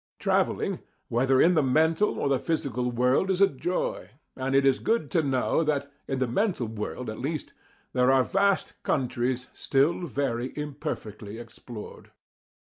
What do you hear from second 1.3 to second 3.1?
in the mental or the physical